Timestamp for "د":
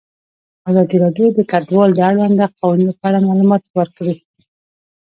1.33-1.39, 1.93-1.99